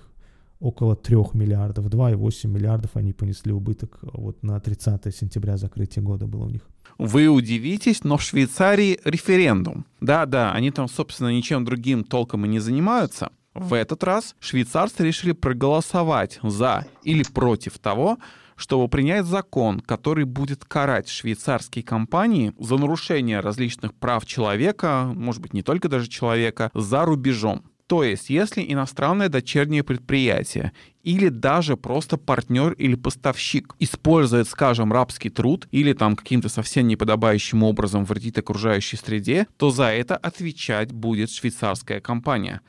около 0.61 0.95
3 0.95 1.17
миллиардов, 1.33 1.87
2,8 1.87 2.47
миллиардов 2.47 2.91
они 2.93 3.11
понесли 3.11 3.51
убыток 3.51 3.99
вот 4.01 4.41
на 4.43 4.57
30 4.61 5.13
сентября 5.13 5.57
закрытие 5.57 6.05
года 6.05 6.25
было 6.25 6.45
у 6.45 6.49
них. 6.49 6.61
Вы 6.97 7.27
удивитесь, 7.27 8.05
но 8.05 8.15
в 8.15 8.21
Швейцарии 8.21 8.97
референдум. 9.03 9.85
Да-да, 9.99 10.53
они 10.53 10.71
там, 10.71 10.87
собственно, 10.87 11.35
ничем 11.35 11.65
другим 11.65 12.05
толком 12.05 12.45
и 12.45 12.47
не 12.47 12.59
занимаются. 12.59 13.31
В 13.53 13.73
этот 13.73 14.05
раз 14.05 14.35
швейцарцы 14.39 15.03
решили 15.03 15.33
проголосовать 15.33 16.39
за 16.41 16.85
или 17.03 17.23
против 17.23 17.77
того, 17.77 18.19
чтобы 18.55 18.87
принять 18.87 19.25
закон, 19.25 19.79
который 19.79 20.25
будет 20.25 20.65
карать 20.65 21.09
швейцарские 21.09 21.83
компании 21.83 22.53
за 22.59 22.77
нарушение 22.77 23.39
различных 23.39 23.93
прав 23.93 24.25
человека, 24.25 25.11
может 25.15 25.41
быть, 25.41 25.53
не 25.53 25.63
только 25.63 25.89
даже 25.89 26.07
человека, 26.07 26.71
за 26.73 27.05
рубежом. 27.05 27.63
То 27.87 28.03
есть, 28.03 28.29
если 28.29 28.65
иностранное 28.67 29.29
дочернее 29.29 29.83
предприятие 29.83 30.71
или 31.03 31.27
даже 31.27 31.75
просто 31.75 32.17
партнер 32.17 32.71
или 32.73 32.95
поставщик 32.95 33.75
использует, 33.77 34.47
скажем, 34.47 34.93
рабский 34.93 35.29
труд 35.29 35.67
или 35.71 35.93
там 35.93 36.15
каким-то 36.15 36.49
совсем 36.49 36.87
неподобающим 36.87 37.61
образом 37.61 38.05
вредит 38.05 38.37
окружающей 38.37 38.95
среде, 38.95 39.47
то 39.57 39.69
за 39.69 39.91
это 39.91 40.15
отвечать 40.15 40.91
будет 40.91 41.29
швейцарская 41.29 41.99
компания. 41.99 42.61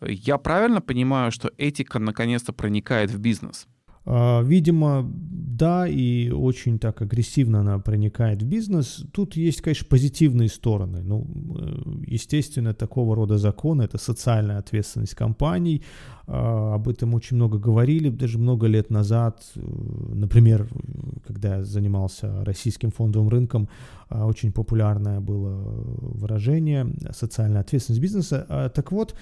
Я 0.00 0.38
правильно 0.38 0.80
понимаю, 0.80 1.30
что 1.30 1.52
этика 1.58 1.98
наконец-то 1.98 2.52
проникает 2.52 3.10
в 3.10 3.18
бизнес? 3.20 3.68
А, 4.04 4.42
видимо, 4.42 5.08
да, 5.12 5.86
и 5.86 6.30
очень 6.30 6.78
так 6.78 7.02
агрессивно 7.02 7.60
она 7.60 7.78
проникает 7.78 8.42
в 8.42 8.46
бизнес. 8.46 9.04
Тут 9.12 9.36
есть, 9.36 9.60
конечно, 9.60 9.86
позитивные 9.88 10.48
стороны. 10.48 11.02
Ну, 11.02 11.26
э, 11.58 12.02
естественно, 12.06 12.74
такого 12.74 13.14
рода 13.14 13.38
законы— 13.38 13.82
это 13.84 13.98
социальная 13.98 14.58
ответственность 14.58 15.14
компаний. 15.14 15.82
А, 16.26 16.74
об 16.74 16.88
этом 16.88 17.14
очень 17.14 17.36
много 17.36 17.58
говорили, 17.58 18.08
даже 18.08 18.38
много 18.38 18.66
лет 18.66 18.90
назад. 18.90 19.44
Э, 19.54 19.60
например, 20.14 20.68
когда 21.24 21.58
я 21.58 21.64
занимался 21.64 22.44
российским 22.44 22.90
фондовым 22.90 23.28
рынком, 23.28 23.68
а, 24.08 24.26
очень 24.26 24.50
популярное 24.52 25.20
было 25.20 25.60
выражение 26.18 26.92
«социальная 27.12 27.60
ответственность 27.60 28.02
бизнеса». 28.02 28.70
Так 28.74 28.90
вот, 28.90 29.14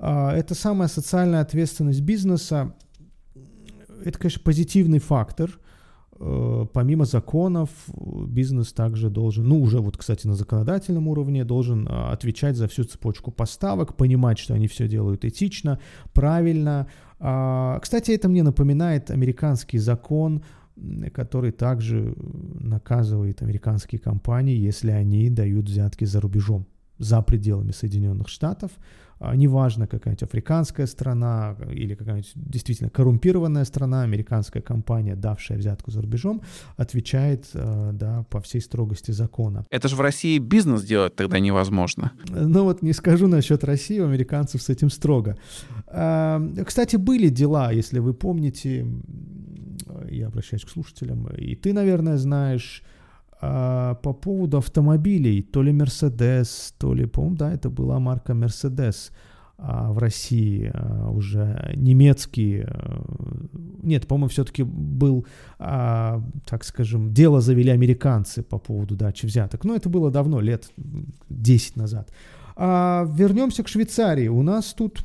эта 0.00 0.54
самая 0.54 0.88
социальная 0.88 1.40
ответственность 1.40 2.00
бизнеса 2.00 2.74
это, 4.04 4.18
конечно, 4.18 4.42
позитивный 4.44 4.98
фактор. 4.98 5.58
Э, 6.20 6.66
помимо 6.72 7.04
законов, 7.04 7.70
бизнес 8.28 8.72
также 8.72 9.10
должен, 9.10 9.48
ну 9.48 9.60
уже 9.60 9.80
вот, 9.80 9.96
кстати, 9.96 10.26
на 10.26 10.34
законодательном 10.34 11.08
уровне, 11.08 11.44
должен 11.44 11.88
а, 11.90 12.12
отвечать 12.12 12.56
за 12.56 12.68
всю 12.68 12.84
цепочку 12.84 13.30
поставок, 13.30 13.96
понимать, 13.96 14.38
что 14.38 14.54
они 14.54 14.68
все 14.68 14.86
делают 14.86 15.24
этично, 15.24 15.80
правильно. 16.12 16.86
А, 17.18 17.78
кстати, 17.80 18.12
это 18.12 18.28
мне 18.28 18.42
напоминает 18.42 19.10
американский 19.10 19.78
закон, 19.78 20.44
который 21.12 21.52
также 21.52 22.14
наказывает 22.60 23.42
американские 23.42 24.00
компании, 24.00 24.56
если 24.56 24.90
они 24.90 25.30
дают 25.30 25.68
взятки 25.68 26.04
за 26.04 26.20
рубежом, 26.20 26.66
за 26.98 27.22
пределами 27.22 27.72
Соединенных 27.72 28.28
Штатов. 28.28 28.70
А, 29.20 29.34
неважно, 29.36 29.86
какая-нибудь 29.86 30.22
африканская 30.22 30.86
страна 30.86 31.56
или 31.70 31.94
какая-нибудь 31.94 32.32
действительно 32.34 32.90
коррумпированная 32.90 33.64
страна, 33.64 34.02
американская 34.02 34.62
компания, 34.62 35.14
давшая 35.14 35.58
взятку 35.58 35.90
за 35.90 36.02
рубежом, 36.02 36.42
отвечает 36.76 37.48
а, 37.54 37.92
да, 37.92 38.24
по 38.30 38.40
всей 38.40 38.60
строгости 38.60 39.12
закона. 39.12 39.64
Это 39.70 39.88
же 39.88 39.96
в 39.96 40.00
России 40.00 40.38
бизнес 40.38 40.82
делать 40.82 41.14
тогда 41.14 41.38
невозможно. 41.38 42.12
Ну 42.28 42.64
вот 42.64 42.82
не 42.82 42.92
скажу 42.92 43.28
насчет 43.28 43.64
России, 43.64 44.00
у 44.00 44.04
американцев 44.04 44.62
с 44.62 44.68
этим 44.68 44.90
строго. 44.90 45.36
А, 45.86 46.42
кстати, 46.66 46.96
были 46.96 47.28
дела, 47.28 47.72
если 47.72 48.00
вы 48.00 48.14
помните, 48.14 48.86
я 50.10 50.26
обращаюсь 50.26 50.64
к 50.64 50.68
слушателям, 50.68 51.28
и 51.28 51.54
ты, 51.54 51.72
наверное, 51.72 52.16
знаешь, 52.16 52.82
а, 53.40 53.94
по 53.94 54.12
поводу 54.12 54.58
автомобилей, 54.58 55.42
то 55.42 55.62
ли 55.62 55.72
Mercedes, 55.72 56.72
то 56.78 56.94
ли, 56.94 57.06
по-моему, 57.06 57.36
да, 57.36 57.52
это 57.52 57.70
была 57.70 57.98
марка 57.98 58.32
Mercedes 58.32 59.10
а, 59.58 59.92
в 59.92 59.98
России 59.98 60.70
а, 60.72 61.10
уже 61.10 61.72
немецкий, 61.76 62.64
а, 62.66 63.04
нет, 63.82 64.06
по-моему, 64.06 64.28
все-таки 64.28 64.62
был, 64.62 65.26
а, 65.58 66.22
так 66.46 66.64
скажем, 66.64 67.12
дело 67.12 67.40
завели 67.40 67.70
американцы 67.70 68.42
по 68.42 68.58
поводу 68.58 68.96
дачи 68.96 69.26
взяток, 69.26 69.64
но 69.64 69.74
это 69.74 69.88
было 69.88 70.10
давно, 70.10 70.40
лет 70.40 70.70
10 71.28 71.76
назад. 71.76 72.10
А, 72.56 73.06
вернемся 73.12 73.62
к 73.62 73.68
Швейцарии. 73.68 74.28
У 74.28 74.42
нас 74.42 74.74
тут 74.74 75.04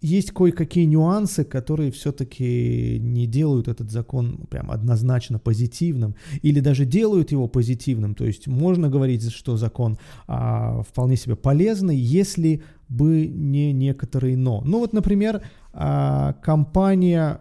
есть 0.00 0.32
кое-какие 0.32 0.86
нюансы, 0.86 1.44
которые 1.44 1.90
все-таки 1.90 2.98
не 3.00 3.26
делают 3.26 3.68
этот 3.68 3.90
закон 3.90 4.46
прям 4.50 4.70
однозначно 4.70 5.38
позитивным, 5.38 6.14
или 6.42 6.60
даже 6.60 6.86
делают 6.86 7.32
его 7.32 7.48
позитивным. 7.48 8.14
То 8.14 8.24
есть 8.24 8.46
можно 8.46 8.88
говорить, 8.88 9.30
что 9.30 9.56
закон 9.56 9.98
а, 10.26 10.82
вполне 10.82 11.16
себе 11.16 11.36
полезный, 11.36 11.96
если 11.96 12.62
бы 12.88 13.26
не 13.26 13.72
некоторые 13.72 14.36
но. 14.36 14.62
Ну 14.64 14.78
вот, 14.78 14.92
например, 14.92 15.42
а, 15.72 16.32
компания 16.42 17.40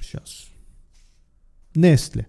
сейчас 0.00 0.46
Nestle. 1.74 2.26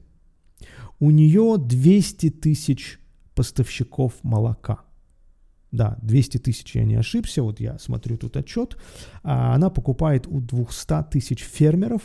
У 1.00 1.10
нее 1.10 1.58
200 1.58 2.30
тысяч 2.30 3.00
поставщиков 3.34 4.14
молока– 4.24 4.82
да, 5.72 5.98
200 6.02 6.38
тысяч, 6.40 6.76
я 6.76 6.84
не 6.84 6.96
ошибся, 6.96 7.44
вот 7.44 7.60
я 7.60 7.80
смотрю 7.80 8.18
тут 8.18 8.36
отчет, 8.38 8.78
а 9.24 9.56
она 9.56 9.70
покупает 9.70 10.28
у 10.28 10.42
200 10.42 11.10
тысяч 11.10 11.40
фермеров 11.40 12.02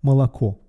молоко. 0.00 0.60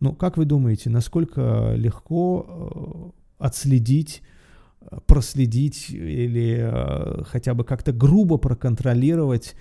Ну, 0.00 0.14
как 0.14 0.36
вы 0.38 0.46
думаете, 0.46 0.88
насколько 0.88 1.74
легко 1.76 3.12
э, 3.38 3.44
отследить, 3.44 4.22
э, 4.80 4.98
проследить 5.06 5.90
или 5.90 6.58
э, 6.60 7.24
хотя 7.24 7.54
бы 7.54 7.64
как-то 7.64 7.92
грубо 7.92 8.38
проконтролировать 8.38 9.54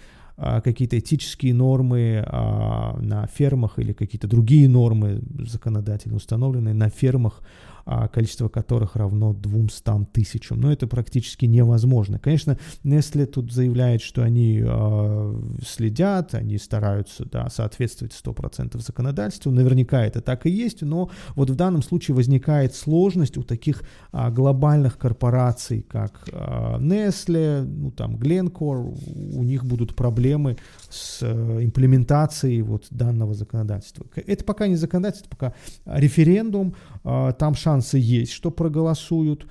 какие-то 0.63 0.97
этические 0.97 1.53
нормы 1.53 2.25
на 2.25 3.27
фермах 3.27 3.77
или 3.77 3.91
какие-то 3.91 4.25
другие 4.25 4.69
нормы 4.69 5.21
законодательно 5.37 6.15
установленные 6.15 6.73
на 6.73 6.87
фермах 6.87 7.41
количество 8.13 8.49
которых 8.49 8.95
равно 8.95 9.33
200 9.33 10.05
тысячам. 10.11 10.59
Но 10.59 10.71
это 10.71 10.87
практически 10.87 11.45
невозможно. 11.45 12.19
Конечно, 12.19 12.57
Nestle 12.83 13.25
тут 13.25 13.51
заявляет, 13.51 14.01
что 14.01 14.23
они 14.23 14.61
э, 14.63 15.41
следят, 15.65 16.33
они 16.33 16.57
стараются 16.57 17.25
да, 17.25 17.49
соответствовать 17.49 18.13
100% 18.13 18.79
законодательству. 18.79 19.51
Наверняка 19.51 20.05
это 20.05 20.21
так 20.21 20.45
и 20.45 20.49
есть, 20.49 20.81
но 20.81 21.09
вот 21.35 21.49
в 21.49 21.55
данном 21.55 21.81
случае 21.81 22.15
возникает 22.15 22.75
сложность 22.75 23.37
у 23.37 23.43
таких 23.43 23.83
э, 24.11 24.29
глобальных 24.31 24.97
корпораций, 24.97 25.81
как 25.81 26.27
Nestle, 26.29 27.63
ну 27.63 27.91
там 27.91 28.15
Glencore, 28.15 28.97
у 29.35 29.43
них 29.43 29.65
будут 29.65 29.95
проблемы 29.95 30.57
с 30.89 31.19
э, 31.21 31.63
имплементацией 31.63 32.61
вот 32.61 32.87
данного 32.89 33.33
законодательства. 33.33 34.05
Это 34.15 34.43
пока 34.43 34.67
не 34.67 34.75
законодательство, 34.75 35.29
пока 35.29 35.53
референдум, 35.85 36.75
там 37.03 37.55
шанс 37.55 37.68
шансы 37.69 37.99
есть, 38.19 38.31
что 38.31 38.51
проголосуют. 38.51 39.47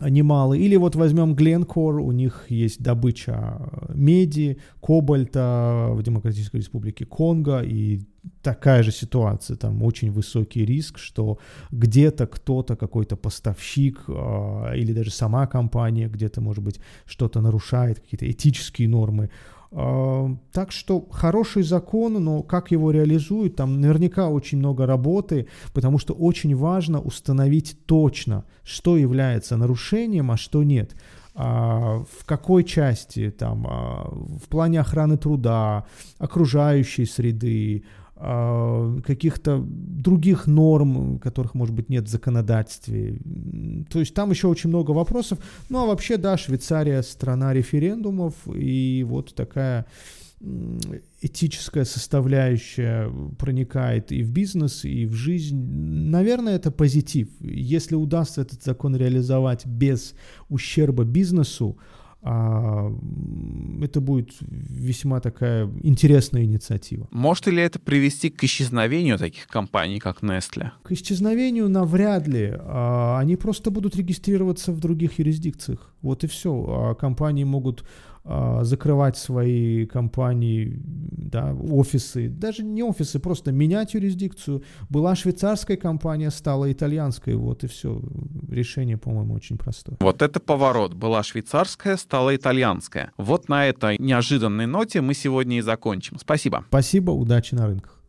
немалый. 0.00 0.58
Или 0.66 0.78
вот 0.78 0.96
возьмем 0.96 1.34
Glencore, 1.34 2.00
у 2.00 2.12
них 2.12 2.46
есть 2.50 2.82
добыча 2.82 3.60
меди, 3.94 4.56
кобальта 4.80 5.88
в 5.92 6.02
Демократической 6.02 6.56
Республике 6.56 7.04
Конго, 7.04 7.62
и 7.62 8.00
такая 8.42 8.82
же 8.82 8.92
ситуация, 8.92 9.56
там 9.56 9.82
очень 9.82 10.10
высокий 10.10 10.66
риск, 10.66 10.98
что 10.98 11.38
где-то 11.70 12.26
кто-то, 12.26 12.76
какой-то 12.76 13.16
поставщик 13.16 14.04
э, 14.08 14.12
или 14.76 14.92
даже 14.92 15.10
сама 15.10 15.46
компания 15.46 16.08
где-то, 16.08 16.40
может 16.40 16.64
быть, 16.64 16.80
что-то 17.06 17.40
нарушает, 17.40 18.00
какие-то 18.00 18.26
этические 18.26 18.88
нормы. 18.88 19.28
Э, 19.74 20.28
так 20.52 20.70
что 20.70 21.06
хороший 21.10 21.62
закон, 21.62 22.22
но 22.22 22.42
как 22.42 22.70
его 22.70 22.90
реализуют, 22.90 23.56
там 23.56 23.80
наверняка 23.80 24.28
очень 24.28 24.58
много 24.58 24.86
работы, 24.86 25.48
потому 25.72 25.98
что 25.98 26.12
очень 26.12 26.54
важно 26.54 27.00
установить 27.00 27.78
точно, 27.86 28.44
что 28.64 28.96
является 28.96 29.56
нарушением, 29.56 30.30
а 30.30 30.36
что 30.36 30.62
нет. 30.62 30.94
А, 31.34 32.04
в 32.20 32.26
какой 32.26 32.64
части, 32.64 33.30
там, 33.30 33.66
а, 33.66 34.10
в 34.10 34.48
плане 34.48 34.80
охраны 34.80 35.16
труда, 35.16 35.86
окружающей 36.18 37.06
среды, 37.06 37.84
каких-то 39.04 39.64
других 39.66 40.46
норм, 40.46 41.18
которых, 41.18 41.54
может 41.54 41.74
быть, 41.74 41.88
нет 41.88 42.04
в 42.04 42.08
законодательстве. 42.08 43.20
То 43.90 43.98
есть 43.98 44.14
там 44.14 44.30
еще 44.30 44.46
очень 44.46 44.70
много 44.70 44.92
вопросов. 44.92 45.38
Ну 45.68 45.82
а 45.82 45.86
вообще, 45.86 46.16
да, 46.16 46.36
Швейцария 46.36 47.02
страна 47.02 47.52
референдумов, 47.52 48.34
и 48.46 49.04
вот 49.08 49.34
такая 49.34 49.86
этическая 51.20 51.84
составляющая 51.84 53.08
проникает 53.38 54.10
и 54.10 54.22
в 54.22 54.32
бизнес, 54.32 54.84
и 54.84 55.06
в 55.06 55.14
жизнь. 55.14 55.56
Наверное, 55.56 56.56
это 56.56 56.70
позитив. 56.70 57.28
Если 57.40 57.94
удастся 57.94 58.42
этот 58.42 58.62
закон 58.62 58.96
реализовать 58.96 59.66
без 59.66 60.14
ущерба 60.48 61.04
бизнесу, 61.04 61.76
а, 62.24 62.92
это 63.82 64.00
будет 64.00 64.30
весьма 64.40 65.20
такая 65.20 65.68
интересная 65.82 66.44
инициатива. 66.44 67.08
Может 67.10 67.48
ли 67.48 67.60
это 67.60 67.80
привести 67.80 68.30
к 68.30 68.44
исчезновению 68.44 69.18
таких 69.18 69.48
компаний, 69.48 69.98
как 69.98 70.22
Nestle? 70.22 70.70
К 70.84 70.92
исчезновению 70.92 71.68
навряд 71.68 72.28
ли. 72.28 72.52
А, 72.54 73.18
они 73.18 73.36
просто 73.36 73.70
будут 73.70 73.96
регистрироваться 73.96 74.72
в 74.72 74.78
других 74.78 75.18
юрисдикциях. 75.18 75.92
Вот 76.00 76.22
и 76.22 76.28
все. 76.28 76.52
А 76.68 76.94
компании 76.94 77.44
могут 77.44 77.84
закрывать 78.24 79.16
свои 79.16 79.84
компании, 79.86 80.80
да, 80.84 81.54
офисы, 81.54 82.28
даже 82.28 82.62
не 82.62 82.82
офисы, 82.84 83.18
просто 83.18 83.50
менять 83.52 83.94
юрисдикцию. 83.94 84.62
Была 84.88 85.16
швейцарская 85.16 85.76
компания, 85.76 86.30
стала 86.30 86.70
итальянской, 86.70 87.34
вот 87.34 87.64
и 87.64 87.66
все. 87.66 88.00
Решение, 88.48 88.96
по-моему, 88.96 89.34
очень 89.34 89.58
простое. 89.58 89.96
Вот 90.00 90.22
это 90.22 90.38
поворот. 90.38 90.94
Была 90.94 91.22
швейцарская, 91.22 91.96
стала 91.96 92.36
итальянская. 92.36 93.12
Вот 93.16 93.48
на 93.48 93.66
этой 93.66 93.96
неожиданной 93.98 94.66
ноте 94.66 95.00
мы 95.00 95.14
сегодня 95.14 95.58
и 95.58 95.60
закончим. 95.60 96.18
Спасибо. 96.18 96.64
Спасибо, 96.68 97.10
удачи 97.10 97.54
на 97.54 97.66
рынках. 97.66 97.98